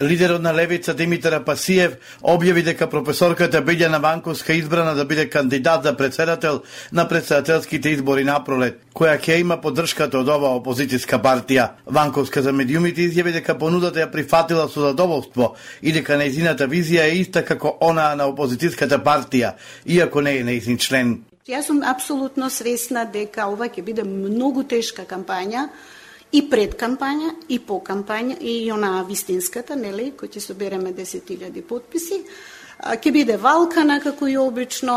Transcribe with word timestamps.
Лидерот 0.00 0.42
на 0.42 0.52
Левица 0.52 0.92
Димитар 0.94 1.38
Пасиев 1.44 1.94
објави 2.20 2.60
дека 2.66 2.84
професорката 2.92 3.62
Билјана 3.64 3.96
Ванковска 4.02 4.52
избрана 4.52 4.92
да 4.94 5.06
биде 5.08 5.24
кандидат 5.30 5.82
за 5.82 5.96
председател 5.96 6.60
на 6.92 7.08
председателските 7.08 7.88
избори 7.96 8.24
на 8.24 8.36
пролет, 8.44 8.76
која 8.92 9.16
ќе 9.16 9.40
има 9.40 9.56
поддршката 9.56 10.18
од 10.20 10.28
оваа 10.28 10.60
опозициска 10.60 11.16
партија. 11.16 11.70
Ванковска 11.86 12.42
за 12.42 12.52
медиумите 12.52 13.08
изјави 13.08 13.32
дека 13.38 13.56
понудата 13.56 14.04
ја 14.04 14.10
прифатила 14.12 14.68
со 14.68 14.84
задоволство 14.90 15.54
и 15.80 15.96
дека 15.96 16.20
нејзината 16.20 16.68
визија 16.68 17.08
е 17.08 17.16
иста 17.22 17.40
како 17.40 17.78
онаа 17.80 18.20
на 18.20 18.28
опозициската 18.28 19.00
партија, 19.00 19.54
иако 19.86 20.20
не 20.20 20.36
е 20.36 20.44
нејзин 20.44 20.76
член. 20.76 21.22
Јас 21.48 21.70
сум 21.70 21.80
апсолутно 21.86 22.50
свесна 22.50 23.08
дека 23.08 23.48
ова 23.48 23.70
ќе 23.72 23.80
биде 23.80 24.04
многу 24.04 24.68
тешка 24.68 25.08
кампања, 25.08 25.70
и 26.32 26.42
пред 26.50 26.76
кампања, 26.80 27.32
и 27.48 27.58
по 27.58 27.80
кампања, 27.80 28.36
и 28.40 28.70
она 28.72 29.02
вистинската, 29.08 29.76
нели, 29.76 30.12
кој 30.16 30.36
ќе 30.36 30.40
собереме 30.40 30.92
10.000 30.92 31.62
подписи, 31.62 32.22
ќе 32.76 33.10
биде 33.12 33.36
валкана 33.40 33.96
како 34.04 34.26
и 34.28 34.36
обично, 34.36 34.96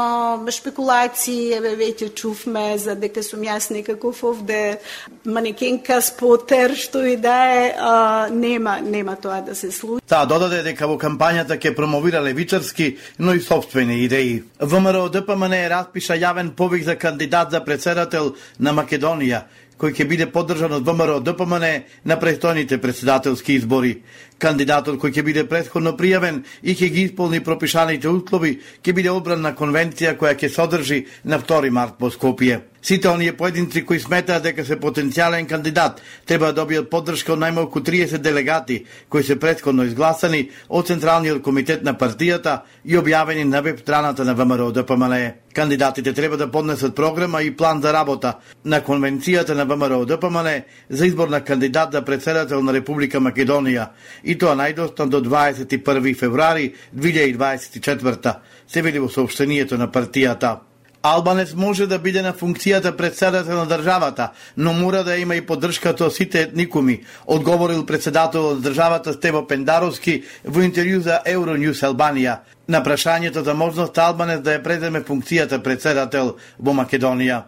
шпекулации, 0.51 1.53
еве 1.55 1.75
веќе 1.79 2.09
чувме 2.17 2.77
за 2.77 2.95
дека 2.99 3.23
сум 3.23 3.45
јас 3.47 3.69
некаков 3.71 4.19
овде 4.27 4.79
манекенка 5.23 6.01
спотер, 6.03 6.75
што 6.75 7.05
и 7.07 7.15
да 7.17 7.37
е, 7.55 7.69
а, 7.77 8.27
нема, 8.31 8.79
нема 8.83 9.15
тоа 9.15 9.39
да 9.45 9.55
се 9.55 9.71
случи. 9.71 10.03
Таа 10.07 10.27
додаде 10.27 10.59
дека 10.65 10.89
во 10.91 10.97
кампањата 10.99 11.55
ќе 11.55 11.75
промовира 11.75 12.19
левичарски, 12.19 12.97
но 13.19 13.33
и 13.33 13.39
собствени 13.39 14.03
идеи. 14.03 14.43
ВМРО 14.59 15.07
ДПМН 15.09 15.63
распиша 15.71 16.19
јавен 16.19 16.51
повик 16.51 16.83
за 16.83 16.97
кандидат 16.99 17.51
за 17.51 17.63
председател 17.63 18.35
на 18.59 18.75
Македонија, 18.75 19.45
кој 19.79 19.95
ќе 19.95 20.07
биде 20.07 20.27
поддржан 20.31 20.75
од 20.77 20.85
ВМРО 20.87 21.19
ДПМН 21.23 21.67
на 22.05 22.17
престојните 22.19 22.81
председателски 22.83 23.55
избори. 23.55 23.95
Кандидатот 24.37 24.99
кој 25.01 25.15
ќе 25.15 25.25
биде 25.25 25.45
предходно 25.47 25.95
пријавен 25.97 26.43
и 26.61 26.75
ќе 26.75 26.91
ги 26.93 27.05
исполни 27.09 27.39
пропишаните 27.43 28.09
услови, 28.11 28.59
ќе 28.83 28.93
биде 28.93 29.11
одбран 29.11 29.41
на 29.41 29.55
конвенција 29.55 30.17
која 30.19 30.35
ќе 30.35 30.51
содржи 30.53 31.05
на 31.23 31.39
2 31.39 31.71
март 31.71 31.95
во 31.99 32.11
Скопје. 32.11 32.68
Сите 32.81 33.07
оние 33.09 33.33
поединци 33.33 33.85
кои 33.85 33.99
сметаат 33.99 34.43
дека 34.43 34.63
се 34.65 34.77
потенцијален 34.79 35.47
кандидат 35.47 35.99
треба 36.25 36.53
да 36.53 36.61
добијат 36.61 36.87
поддршка 36.89 37.33
од 37.33 37.41
најмалку 37.43 37.81
30 37.83 38.23
делегати 38.23 38.85
кои 39.09 39.23
се 39.23 39.35
предходно 39.39 39.83
изгласани 39.83 40.49
од 40.69 40.87
Централниот 40.87 41.41
комитет 41.43 41.83
на 41.83 41.93
партијата 41.93 42.61
и 42.85 42.95
објавени 42.95 43.43
на 43.43 43.61
веб 43.61 43.79
страната 43.79 44.23
на 44.23 44.33
ВМРО 44.33 44.71
ДПМН. 44.71 45.13
Кандидатите 45.53 46.13
треба 46.13 46.37
да 46.37 46.51
поднесат 46.51 46.95
програма 46.95 47.41
и 47.43 47.51
план 47.51 47.81
за 47.81 47.93
работа 47.93 48.33
на 48.65 48.81
конвенцијата 48.81 49.53
на 49.53 49.65
ВМРО 49.65 50.05
ДПМН 50.05 50.63
за 50.89 51.05
избор 51.05 51.27
на 51.27 51.41
кандидат 51.43 51.91
за 51.91 52.01
председател 52.01 52.61
на 52.63 52.73
Република 52.73 53.19
Македонија 53.19 53.89
и 54.23 54.37
тоа 54.37 54.55
најдостан 54.55 55.09
до 55.09 55.19
21 55.19 56.15
февруари 56.15 56.73
2024 56.95 58.35
се 58.67 58.81
вели 58.81 58.99
во 58.99 59.09
сообщението 59.09 59.77
на 59.77 59.91
партијата. 59.91 60.68
Албанец 61.03 61.53
може 61.53 61.87
да 61.87 61.99
биде 61.99 62.21
на 62.21 62.33
функцијата 62.33 62.91
председател 62.95 63.55
на 63.55 63.67
државата, 63.67 64.31
но 64.57 64.73
мора 64.73 65.03
да 65.03 65.15
има 65.17 65.35
и 65.35 65.41
поддршката 65.41 66.05
од 66.05 66.13
сите 66.13 66.41
етникуми, 66.41 67.03
одговорил 67.25 67.85
председател 67.85 68.49
од 68.49 68.59
државата 68.59 69.13
Стево 69.13 69.45
Пендаровски 69.47 70.23
во 70.43 70.59
интервју 70.59 70.99
за 70.99 71.21
Euronews 71.23 71.85
Албанија 71.87 72.39
на 72.67 72.83
прашањето 72.83 73.45
за 73.47 73.53
можност 73.55 73.97
Албанец 73.97 74.43
да 74.43 74.57
ја 74.57 74.63
преземе 74.63 74.99
функцијата 74.99 75.63
председател 75.63 76.35
во 76.59 76.75
Македонија. 76.75 77.43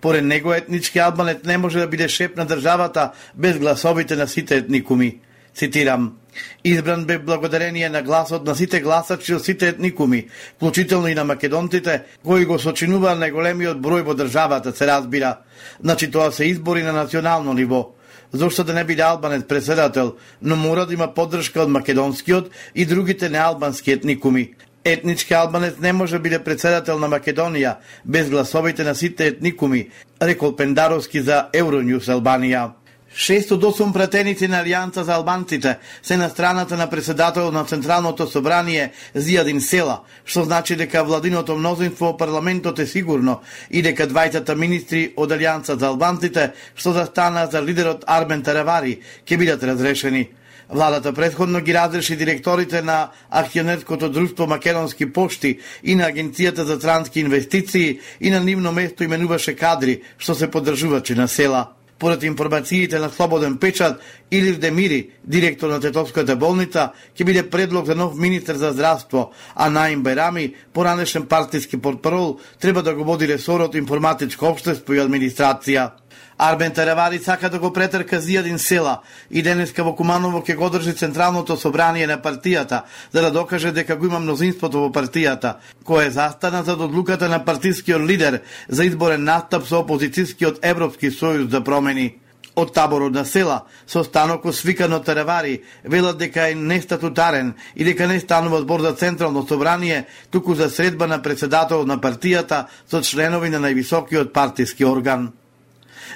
Поред 0.00 0.24
него 0.24 0.54
етнички 0.54 0.98
албанец 0.98 1.44
не 1.44 1.58
може 1.58 1.78
да 1.78 1.86
биде 1.86 2.08
шеф 2.08 2.34
на 2.36 2.46
државата 2.46 3.12
без 3.34 3.58
гласовите 3.58 4.16
на 4.16 4.26
сите 4.26 4.56
етникуми. 4.56 5.20
Цитирам, 5.54 6.16
Избран 6.64 7.04
бе 7.04 7.18
благодарение 7.18 7.88
на 7.88 8.02
гласот 8.02 8.44
на 8.46 8.54
сите 8.54 8.80
гласачи 8.80 9.34
од 9.34 9.44
сите 9.44 9.68
етникуми, 9.68 10.28
вклучително 10.56 11.08
и 11.08 11.14
на 11.14 11.24
македонците, 11.24 12.02
кои 12.24 12.46
го 12.48 12.58
сочинуваат 12.58 13.20
најголемиот 13.20 13.82
број 13.82 14.06
во 14.06 14.14
државата, 14.16 14.72
се 14.72 14.86
разбира. 14.86 15.38
Значи 15.82 16.10
тоа 16.10 16.30
се 16.32 16.44
избори 16.48 16.82
на 16.82 16.92
национално 16.92 17.52
ниво. 17.54 17.90
Зошто 18.32 18.64
да 18.64 18.74
не 18.74 18.84
биде 18.84 19.02
албанец 19.02 19.44
председател, 19.44 20.14
но 20.42 20.56
мора 20.56 20.86
да 20.86 20.94
има 20.94 21.14
поддршка 21.14 21.62
од 21.62 21.68
македонскиот 21.68 22.50
и 22.74 22.86
другите 22.86 23.28
неалбански 23.28 23.92
етникуми. 23.92 24.54
Етнички 24.84 25.34
албанец 25.34 25.74
не 25.80 25.92
може 25.92 26.16
да 26.16 26.22
биде 26.22 26.38
председател 26.38 26.98
на 26.98 27.08
Македонија 27.08 27.76
без 28.04 28.30
гласовите 28.30 28.84
на 28.84 28.94
сите 28.94 29.26
етникуми, 29.26 29.90
рекол 30.22 30.56
Пендаровски 30.56 31.20
за 31.20 31.48
Euronews 31.54 32.08
Албанија. 32.08 32.81
Шест 33.14 33.50
од 33.52 33.64
осум 33.68 33.90
пратеници 33.92 34.46
на 34.48 34.62
Алијанца 34.62 35.02
за 35.04 35.18
албанците 35.18 35.76
се 36.02 36.16
на 36.16 36.30
страната 36.30 36.76
на 36.76 36.88
председател 36.90 37.50
на 37.52 37.64
Централното 37.64 38.26
собрание 38.26 38.92
Зијадин 39.14 39.60
Села, 39.60 40.00
што 40.24 40.44
значи 40.44 40.76
дека 40.76 41.04
владиното 41.04 41.56
мнозинство 41.56 42.06
во 42.06 42.16
парламентот 42.16 42.78
е 42.78 42.86
сигурно 42.86 43.42
и 43.70 43.82
дека 43.82 44.08
двајцата 44.08 44.56
министри 44.56 45.12
од 45.16 45.28
Алијанца 45.28 45.76
за 45.76 45.90
албанците 45.92 46.52
што 46.74 46.92
застана 46.92 47.46
за 47.52 47.60
лидерот 47.60 48.04
Армен 48.06 48.42
Таравари 48.42 49.02
ќе 49.28 49.36
бидат 49.36 49.62
разрешени. 49.62 50.30
Владата 50.70 51.12
предходно 51.12 51.60
ги 51.60 51.74
разреши 51.74 52.16
директорите 52.16 52.82
на 52.82 53.10
акционерското 53.30 54.08
друштво 54.08 54.46
Македонски 54.46 55.12
пошти 55.12 55.58
и 55.84 55.94
на 55.94 56.08
Агенцијата 56.08 56.64
за 56.64 56.78
трански 56.78 57.20
инвестиции 57.20 58.00
и 58.20 58.30
на 58.30 58.40
нивно 58.40 58.72
место 58.72 59.04
именуваше 59.04 59.52
кадри 59.52 60.00
што 60.18 60.34
се 60.34 60.50
поддржувачи 60.50 61.14
на 61.14 61.28
села 61.28 61.68
поради 62.02 62.26
информациите 62.26 62.98
на 62.98 63.10
Слободен 63.10 63.56
печат, 63.56 64.00
Илир 64.30 64.54
Демири, 64.54 65.10
директор 65.24 65.70
на 65.70 65.78
Тетовската 65.80 66.34
болница, 66.36 66.88
ќе 67.14 67.24
биде 67.24 67.44
предлог 67.46 67.86
за 67.86 67.94
нов 67.94 68.16
министр 68.18 68.58
за 68.58 68.72
здравство, 68.74 69.30
а 69.54 69.70
Наим 69.70 70.02
Берами, 70.02 70.54
поранешен 70.74 71.28
партиски 71.30 71.78
портпарол, 71.78 72.40
треба 72.58 72.82
да 72.82 72.94
го 72.94 73.04
води 73.04 73.28
ресорот 73.28 73.78
информатичко 73.78 74.50
обштество 74.50 74.98
и 74.98 74.98
администрација. 74.98 76.01
Арбен 76.38 76.72
Таревари 76.72 77.18
сака 77.18 77.50
да 77.50 77.58
го 77.58 77.72
претрка 77.72 78.20
Зијадин 78.20 78.56
села 78.56 79.00
и 79.30 79.42
денеска 79.42 79.84
во 79.84 79.94
Куманово 79.96 80.40
ќе 80.42 80.56
го 80.56 80.70
држи 80.70 80.94
Централното 80.96 81.56
собрание 81.56 82.06
на 82.06 82.18
партијата 82.18 82.82
за 83.12 83.20
да 83.22 83.30
докаже 83.30 83.72
дека 83.72 83.96
го 83.96 84.06
има 84.06 84.18
мнозинството 84.18 84.80
во 84.80 84.88
партијата, 84.90 85.54
кој 85.84 86.06
е 86.06 86.10
застана 86.10 86.62
за 86.62 86.74
одлуката 86.74 87.28
на 87.28 87.44
партискиот 87.44 88.02
лидер 88.02 88.40
за 88.68 88.84
изборен 88.84 89.24
настап 89.24 89.66
со 89.66 89.84
опозицијскиот 89.84 90.58
Европски 90.62 91.10
сојуз 91.10 91.50
за 91.50 91.60
промени 91.60 92.22
од 92.54 92.72
таборот 92.74 93.12
на 93.12 93.24
села, 93.24 93.62
со 93.86 94.04
станок 94.04 94.44
свикано 94.52 95.00
Таревари, 95.00 95.62
велат 95.84 96.18
дека 96.18 96.48
е 96.50 96.54
нестатутарен 96.54 97.54
и 97.76 97.84
дека 97.84 98.08
не 98.08 98.20
станува 98.20 98.60
збор 98.60 98.80
за 98.80 98.92
Централно 98.92 99.46
собрание, 99.46 100.06
туку 100.30 100.54
за 100.54 100.70
средба 100.70 101.06
на 101.06 101.22
председател 101.22 101.84
на 101.86 101.98
партијата 101.98 102.66
со 102.86 103.00
членови 103.02 103.48
на 103.48 103.60
највисокиот 103.60 104.32
партиски 104.32 104.84
орган. 104.84 105.32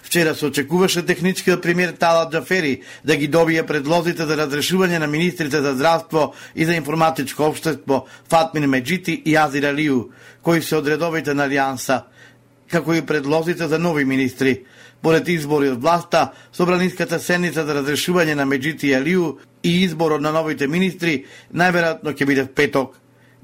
Вчера 0.02 0.34
се 0.34 0.46
очекуваше 0.46 1.06
техничкиот 1.06 1.62
премиер 1.62 1.92
Талат 1.92 2.32
Джафери 2.32 2.82
да 3.04 3.16
ги 3.16 3.28
добие 3.28 3.66
предлозите 3.66 4.26
за 4.26 4.36
разрешување 4.36 4.98
на 4.98 5.06
министрите 5.06 5.60
за 5.62 5.74
здравство 5.74 6.34
и 6.54 6.64
за 6.64 6.74
информатичко 6.74 7.42
обштество 7.42 8.06
Фатмин 8.30 8.70
Меджити 8.70 9.22
и 9.24 9.36
Азир 9.36 9.64
Алиу, 9.64 10.10
кои 10.42 10.62
се 10.62 10.76
одредовите 10.76 11.34
на 11.34 11.48
Алијанса, 11.48 12.02
како 12.70 12.94
и 12.94 13.06
предлозите 13.06 13.68
за 13.68 13.78
нови 13.78 14.04
министри. 14.04 14.64
Поред 15.02 15.28
избори 15.28 15.68
од 15.70 15.82
власта, 15.82 16.32
Собраниската 16.52 17.20
седница 17.20 17.66
за 17.66 17.74
разрешување 17.80 18.34
на 18.34 18.46
Меджити 18.46 18.88
и 18.88 18.94
Алиу 18.94 19.36
и 19.62 19.82
изборот 19.84 20.20
на 20.20 20.32
новите 20.32 20.66
министри 20.66 21.24
најверојатно 21.54 22.14
ќе 22.14 22.26
биде 22.26 22.46
в 22.46 22.54
петок. 22.54 22.96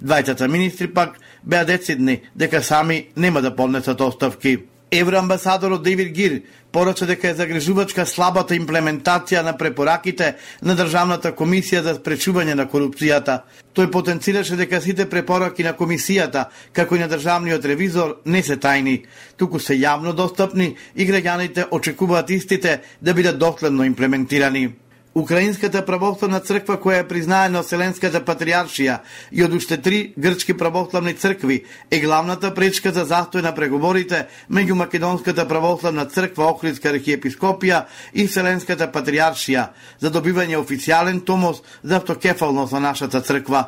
Двајцата 0.03 0.49
министри 0.49 0.89
пак 0.91 1.19
беа 1.45 1.65
децидни 1.65 2.23
дека 2.35 2.63
сами 2.63 3.07
нема 3.17 3.43
да 3.43 3.55
поднесат 3.57 4.01
оставки. 4.01 4.59
Евроамбасадорот 4.93 5.83
Дейвид 5.83 6.13
Гир 6.13 6.43
порача 6.73 7.07
дека 7.07 7.29
е 7.29 7.35
загрижувачка 7.35 8.05
слабата 8.07 8.53
имплементација 8.55 9.41
на 9.43 9.55
препораките 9.57 10.35
на 10.63 10.77
Државната 10.77 11.33
комисија 11.33 11.81
за 11.81 11.95
спречување 11.97 12.53
на 12.55 12.67
корупцијата. 12.69 13.39
Тој 13.73 13.89
потенцираше 13.91 14.57
дека 14.61 14.81
сите 14.85 15.09
препораки 15.09 15.65
на 15.65 15.73
комисијата, 15.73 16.45
како 16.73 16.97
и 16.97 17.01
на 17.01 17.09
државниот 17.09 17.65
ревизор, 17.65 18.19
не 18.25 18.43
се 18.43 18.57
тајни, 18.61 19.07
туку 19.37 19.59
се 19.59 19.81
јавно 19.81 20.13
достапни 20.13 20.77
и 20.95 21.09
граѓаните 21.09 21.71
очекуваат 21.71 22.31
истите 22.31 22.81
да 23.01 23.15
бидат 23.15 23.39
доследно 23.39 23.85
имплементирани. 23.85 24.82
Украинската 25.15 25.83
православна 25.85 26.39
црква 26.41 26.79
која 26.81 27.03
е 27.03 27.09
признаена 27.09 27.61
од 27.61 27.67
Вселенската 27.67 28.23
патриаршија 28.25 28.95
и 29.29 29.43
од 29.45 29.53
уште 29.53 29.77
три 29.77 30.15
грчки 30.17 30.57
православни 30.57 31.13
цркви 31.13 31.59
е 31.91 31.99
главната 32.01 32.49
пречка 32.57 32.93
за 32.97 33.05
застој 33.05 33.45
на 33.45 33.53
преговорите 33.53 34.23
меѓу 34.49 34.79
Македонската 34.81 35.45
православна 35.49 36.07
црква 36.09 36.49
Охридска 36.55 36.95
архиепископија 36.95 37.83
и 38.15 38.25
Вселенската 38.27 38.89
патриаршија 38.89 39.67
за 40.01 40.09
добивање 40.09 40.57
официјален 40.57 41.21
томос 41.29 41.61
за 41.85 42.01
автокефалност 42.01 42.73
на 42.73 42.81
нашата 42.81 43.21
црква. 43.21 43.67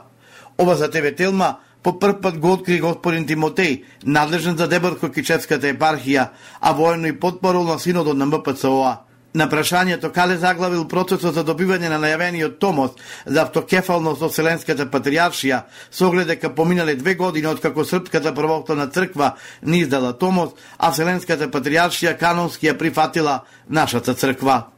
Ова 0.56 0.80
за 0.80 0.88
ТВ 0.90 1.12
Телма 1.14 1.58
по 1.82 1.98
прв 1.98 2.20
пат 2.22 2.38
го 2.38 2.52
откри 2.56 2.80
господин 2.80 3.26
Тимотеј, 3.28 3.82
надлежен 4.04 4.56
за 4.56 4.68
Деборко 4.68 5.12
Кичевската 5.12 5.68
епархија, 5.68 6.30
а 6.60 6.72
воено 6.72 7.06
и 7.06 7.20
подпорол 7.20 7.68
на 7.68 7.78
синодот 7.78 8.16
на 8.16 8.26
МПЦОА. 8.26 9.03
На 9.34 9.48
прашањето 9.50 10.12
каде 10.14 10.36
заглавил 10.38 10.84
процесот 10.86 11.34
за 11.34 11.42
добивање 11.42 11.88
на 11.90 11.96
најавениот 11.98 12.60
томос 12.62 12.92
за 13.26 13.40
автокефалност 13.42 14.22
од 14.22 14.30
Вселенската 14.30 14.84
патриаршија, 14.86 15.64
со 15.90 16.06
оглед 16.06 16.28
дека 16.30 16.52
поминале 16.54 16.94
две 16.94 17.16
години 17.18 17.50
од 17.50 17.58
како 17.64 17.82
Српската 17.82 18.30
православна 18.36 18.86
црква 18.94 19.32
ни 19.66 19.80
издала 19.82 20.12
томос, 20.14 20.54
а 20.78 20.92
Вселенската 20.94 21.48
патриаршија 21.50 22.14
канонски 22.20 22.68
ја 22.70 22.76
прифатила 22.78 23.40
нашата 23.66 24.14
црква. 24.14 24.68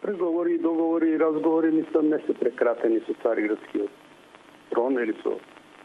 Преговори, 0.00 0.56
договори 0.64 1.10
и 1.12 1.18
разговори 1.20 1.70
мислам 1.76 2.08
не 2.08 2.18
се 2.24 2.32
прекратени 2.40 3.02
со 3.04 3.12
Цариградскиот 3.20 3.90
трон 4.70 4.96
или 4.96 5.12
со 5.20 5.36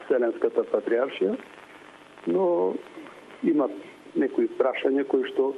Вселенската 0.06 0.64
патриаршија, 0.72 1.36
но 2.28 2.48
има 3.44 3.68
некои 4.16 4.48
прашања 4.56 5.04
кои 5.04 5.28
што 5.34 5.52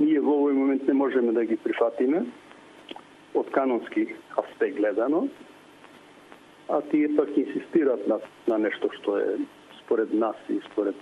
ние 0.00 0.20
во 0.20 0.34
овој 0.40 0.56
момент 0.56 0.88
не 0.88 0.96
можеме 0.96 1.32
да 1.36 1.44
ги 1.44 1.56
прифатиме 1.60 2.24
од 3.34 3.50
канонски 3.54 4.08
аспект 4.40 4.76
гледано, 4.76 5.28
а 6.68 6.80
тие 6.90 7.08
пак 7.16 7.28
инсистират 7.36 8.06
на, 8.08 8.18
на 8.48 8.58
нешто 8.58 8.90
што 8.98 9.18
е 9.18 9.38
според 9.84 10.12
нас 10.14 10.36
и 10.48 10.58
според 10.72 10.96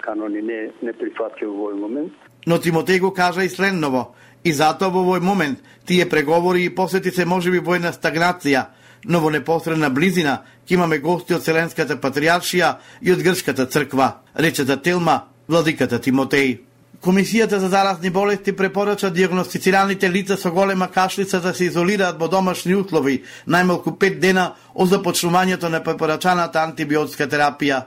канони 0.00 0.42
не, 0.42 0.70
не 0.82 0.92
прифатливо 0.92 1.52
во 1.52 1.70
овој 1.70 1.80
момент. 1.80 2.12
Но 2.46 2.56
Тимотеј 2.56 3.00
го 3.00 3.12
кажа 3.12 3.44
и 3.44 3.48
следново, 3.48 4.14
и 4.44 4.52
затоа 4.52 4.88
во 4.88 5.02
овој 5.04 5.20
момент 5.20 5.60
тие 5.86 6.08
преговори 6.08 6.64
и 6.64 6.74
посети 6.74 7.10
се 7.10 7.26
можеби 7.26 7.58
во 7.58 7.74
една 7.76 7.92
стагнација, 7.92 8.66
но 9.04 9.20
во 9.20 9.30
непосредна 9.30 9.90
близина 9.90 10.40
ќе 10.64 10.76
имаме 10.78 10.98
гости 10.98 11.34
од 11.34 11.44
Селенската 11.44 11.98
патриаршија 12.00 12.76
и 13.02 13.12
од 13.12 13.22
Грчката 13.24 13.66
црква, 13.66 14.20
рече 14.36 14.64
за 14.64 14.76
Телма, 14.76 15.32
владиката 15.48 15.98
Тимотеј. 15.98 16.69
Комисијата 17.00 17.56
за 17.56 17.68
заразни 17.68 18.10
болести 18.10 18.52
препорача 18.52 19.08
диагностицираните 19.10 20.10
лица 20.10 20.36
со 20.36 20.50
голема 20.52 20.88
кашлица 20.88 21.40
да 21.40 21.54
се 21.54 21.64
изолираат 21.64 22.18
во 22.20 22.28
домашни 22.28 22.74
услови 22.76 23.22
најмалку 23.48 23.94
5 23.96 24.18
дена 24.20 24.44
од 24.74 24.90
започнувањето 24.90 25.70
на 25.72 25.80
препорачаната 25.80 26.60
антибиотска 26.60 27.24
терапија. 27.24 27.86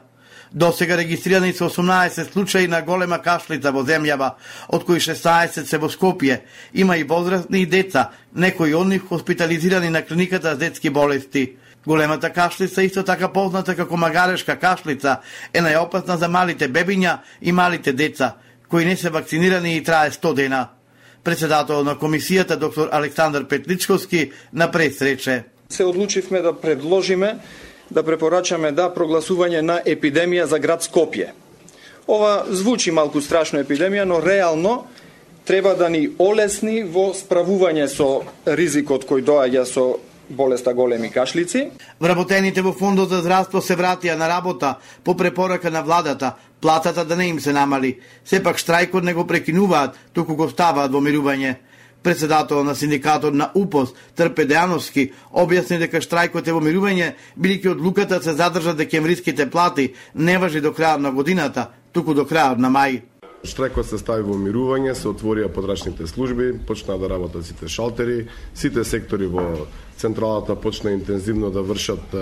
До 0.51 0.71
сега 0.71 0.97
регистрирани 0.97 1.53
се 1.53 1.63
18 1.63 2.31
случаи 2.31 2.67
на 2.67 2.81
голема 2.81 3.19
кашлица 3.21 3.71
во 3.71 3.83
земјава, 3.85 4.31
од 4.67 4.83
кои 4.83 4.97
16 4.97 5.61
се 5.61 5.77
во 5.77 5.89
Скопје. 5.89 6.39
Има 6.73 6.97
и 6.97 7.03
возрастни 7.03 7.61
и 7.61 7.65
деца, 7.65 8.09
некои 8.35 8.73
од 8.73 8.87
нив 8.87 9.05
хоспитализирани 9.09 9.89
на 9.89 10.01
клиниката 10.01 10.49
за 10.49 10.57
детски 10.57 10.89
болести. 10.89 11.53
Големата 11.85 12.33
кашлица, 12.33 12.81
исто 12.81 13.03
така 13.03 13.27
позната 13.27 13.75
како 13.75 13.97
магарешка 13.97 14.55
кашлица, 14.55 15.19
е 15.53 15.61
најопасна 15.61 16.17
за 16.17 16.27
малите 16.27 16.69
бебиња 16.69 17.17
и 17.41 17.51
малите 17.51 17.93
деца, 17.93 18.37
кои 18.73 18.85
не 18.85 18.95
се 18.97 19.09
вакцинирани 19.09 19.75
и 19.77 19.83
трае 19.83 20.11
100 20.11 20.33
дена. 20.33 20.67
Председател 21.23 21.83
на 21.83 21.93
комисијата 21.95 22.57
доктор 22.57 22.89
Александар 22.91 23.45
Петличковски 23.47 24.31
на 24.53 24.71
пресрече. 24.71 25.43
Се 25.69 25.83
одлучивме 25.83 26.41
да 26.41 26.53
предложиме 26.61 27.37
да 27.91 28.03
препорачаме 28.03 28.71
да 28.71 28.87
прогласување 28.89 29.61
на 29.61 29.75
епидемија 29.85 30.49
за 30.49 30.57
град 30.59 30.81
Скопје. 30.81 31.29
Ова 32.07 32.45
звучи 32.49 32.91
малку 32.91 33.21
страшно 33.21 33.61
епидемија, 33.61 34.09
но 34.09 34.17
реално 34.25 34.87
треба 35.45 35.75
да 35.77 35.89
ни 35.89 36.09
олесни 36.17 36.81
во 36.81 37.11
справување 37.13 37.85
со 37.85 38.25
ризикот 38.49 39.05
кој 39.05 39.21
доаѓа 39.21 39.69
со 39.69 39.85
болеста 40.29 40.73
големи 40.73 41.11
кашлици. 41.11 41.69
Вработените 41.99 42.61
во 42.61 42.73
фондот 42.73 43.09
за 43.09 43.21
здравство 43.21 43.61
се 43.61 43.77
вратија 43.77 44.15
на 44.17 44.27
работа 44.27 44.75
по 45.03 45.13
препорака 45.17 45.71
на 45.71 45.83
владата, 45.83 46.33
платата 46.63 47.05
да 47.05 47.15
не 47.15 47.27
им 47.27 47.39
се 47.43 47.51
намали. 47.51 47.97
Сепак 48.23 48.55
штрајкот 48.55 49.03
не 49.03 49.13
го 49.13 49.27
прекинуваат, 49.27 49.97
туку 50.15 50.37
го 50.39 50.47
ставаат 50.47 50.93
во 50.95 51.01
мирување. 51.03 51.57
Председател 52.03 52.63
на 52.63 52.75
синдикатот 52.75 53.35
на 53.35 53.49
УПОС, 53.55 53.91
Трпе 54.15 54.45
Дејановски, 54.47 55.09
објасни 55.35 55.81
дека 55.83 55.99
штрајкот 55.99 56.47
е 56.47 56.55
во 56.55 56.61
мирување, 56.63 57.09
бидејќи 57.35 57.71
одлуката 57.75 58.21
се 58.23 58.35
задржат 58.39 58.79
декемвриските 58.79 59.49
плати 59.51 59.89
не 60.15 60.37
важи 60.37 60.61
до 60.63 60.71
крајот 60.71 61.03
на 61.03 61.11
годината, 61.11 61.67
туку 61.91 62.15
до 62.15 62.23
крајот 62.23 62.63
на 62.63 62.71
мај. 62.71 63.01
Штрекот 63.43 63.89
се 63.91 63.99
стави 63.99 64.23
во 64.23 64.39
мирување, 64.39 64.95
се 64.95 65.11
отворија 65.11 65.51
подрачните 65.51 66.07
служби, 66.07 66.53
почнаа 66.67 66.95
да 66.95 67.11
работат 67.11 67.43
сите 67.43 67.67
шалтери, 67.67 68.29
сите 68.55 68.87
сектори 68.87 69.27
во 69.27 69.67
централата 69.99 70.55
почна 70.55 70.95
интензивно 70.95 71.51
да 71.51 71.61
вршат 71.61 72.15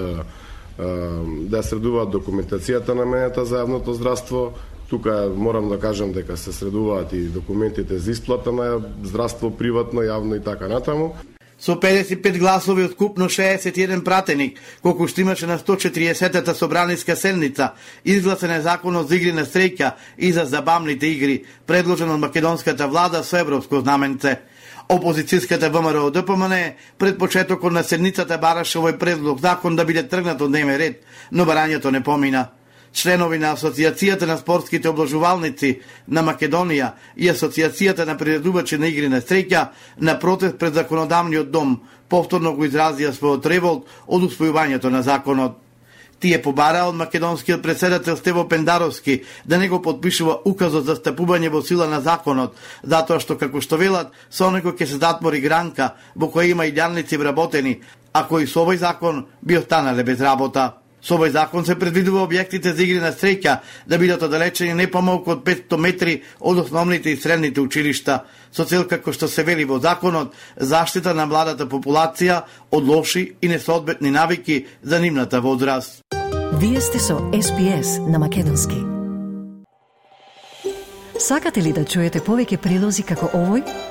да 0.77 1.63
средуваат 1.63 2.09
документацијата 2.09 2.95
на 2.95 3.05
мената 3.05 3.45
за 3.45 3.63
јавното 3.63 3.91
здравство. 3.91 4.53
Тука 4.89 5.31
морам 5.35 5.69
да 5.69 5.79
кажам 5.79 6.11
дека 6.11 6.37
се 6.37 6.51
средуваат 6.51 7.13
и 7.13 7.21
документите 7.31 7.97
за 7.97 8.11
исплата 8.11 8.51
на 8.51 8.81
здравство 9.03 9.51
приватно, 9.51 10.01
јавно 10.01 10.35
и 10.35 10.43
така 10.43 10.67
натаму. 10.67 11.15
Со 11.61 11.75
55 11.77 12.39
гласови 12.39 12.83
од 12.89 12.95
купно 12.97 13.27
61 13.29 14.01
пратеник, 14.01 14.57
колку 14.81 15.05
што 15.07 15.21
имаше 15.21 15.45
на 15.45 15.59
140-та 15.61 16.55
собраниска 16.57 17.15
седница, 17.15 17.71
изгласен 18.03 18.51
е 18.51 18.61
законот 18.61 19.07
за 19.07 19.15
игри 19.15 19.31
на 19.31 19.45
стреќа 19.45 19.91
и 20.17 20.31
за 20.33 20.45
забавните 20.45 21.07
игри, 21.07 21.43
предложен 21.67 22.09
од 22.09 22.19
македонската 22.19 22.87
влада 22.87 23.23
со 23.23 23.37
европско 23.37 23.79
знаменце. 23.79 24.39
Опозицијската 24.91 25.69
ВМРО 25.69 26.09
ДПМН 26.11 26.53
пред 26.97 27.17
почетокот 27.17 27.71
на 27.71 27.83
седницата 27.83 28.35
бараше 28.37 28.79
овој 28.79 28.97
предлог 28.99 29.39
закон 29.39 29.75
да 29.79 29.85
биде 29.87 30.03
тргнат 30.03 30.41
од 30.41 30.51
дневен 30.51 30.75
ред, 30.75 31.05
но 31.31 31.45
барањето 31.47 31.91
не 31.95 32.01
помина. 32.03 32.49
Членови 32.91 33.39
на 33.39 33.53
Асоцијацијата 33.55 34.27
на 34.27 34.35
спортските 34.37 34.89
обложувалници 34.89 35.79
на 36.07 36.25
Македонија 36.27 36.91
и 37.15 37.31
Асоцијацијата 37.31 38.05
на 38.05 38.17
приредувачи 38.17 38.77
на 38.77 38.91
игри 38.91 39.07
на 39.07 39.21
среќа 39.21 39.67
на 39.97 40.19
протест 40.19 40.57
пред 40.59 40.73
законодавниот 40.73 41.51
дом 41.51 41.79
повторно 42.09 42.51
го 42.51 42.67
изразија 42.67 43.15
својот 43.15 43.47
револт 43.47 43.87
од 44.07 44.27
усвојувањето 44.27 44.91
на 44.91 45.01
законот. 45.07 45.55
Тие 46.21 46.37
побараа 46.41 46.85
од 46.91 46.95
македонскиот 46.95 47.63
председател 47.63 48.17
Стево 48.17 48.47
Пендаровски 48.47 49.23
да 49.45 49.57
не 49.57 49.69
го 49.69 49.81
подпишува 49.81 50.35
указот 50.45 50.85
за 50.85 50.93
стапување 50.95 51.49
во 51.49 51.63
сила 51.65 51.87
на 51.89 52.01
законот, 52.01 52.53
затоа 52.83 53.17
што 53.19 53.39
како 53.41 53.61
што 53.61 53.79
велат, 53.81 54.13
со 54.29 54.51
некој 54.53 54.77
ќе 54.77 54.85
се 54.85 54.99
затвори 55.01 55.41
гранка 55.41 55.95
во 56.15 56.29
која 56.29 56.53
има 56.53 56.69
и 56.69 56.75
дјалници 56.77 57.17
вработени, 57.17 57.79
а 58.13 58.27
кои 58.29 58.45
со 58.45 58.61
овој 58.61 58.77
закон 58.77 59.25
би 59.41 59.57
останале 59.57 60.03
без 60.03 60.21
работа. 60.21 60.80
Со 61.01 61.17
овој 61.17 61.31
закон 61.33 61.65
се 61.65 61.75
предвидува 61.79 62.27
објектите 62.27 62.75
за 62.75 62.83
игри 62.83 62.99
на 63.01 63.09
среќа 63.11 63.57
да 63.89 63.97
бидат 63.97 64.21
оддалечени 64.21 64.73
не 64.77 64.87
помалку 64.91 65.31
од 65.33 65.43
500 65.43 65.77
метри 65.77 66.21
од 66.39 66.61
основните 66.61 67.11
и 67.11 67.17
средните 67.17 67.61
училишта, 67.61 68.21
со 68.51 68.65
цел 68.65 68.85
како 68.85 69.13
што 69.13 69.27
се 69.27 69.43
вели 69.43 69.65
во 69.65 69.79
законот, 69.81 70.35
заштита 70.57 71.13
на 71.17 71.25
младата 71.25 71.65
популација 71.65 72.43
од 72.71 72.83
лоши 72.85 73.33
и 73.41 73.47
несоодветни 73.47 74.11
навики 74.11 74.65
за 74.83 74.99
нивната 74.99 75.41
возраст. 75.41 76.01
Вие 76.61 76.81
сте 76.81 76.99
со 76.99 77.17
SPS 77.33 77.97
на 78.05 78.19
Македонски. 78.19 78.77
Сакате 81.17 81.61
ли 81.61 81.73
да 81.73 81.85
чуете 81.85 82.19
повеќе 82.19 82.57
прилози 82.57 83.03
како 83.03 83.29
овој? 83.33 83.90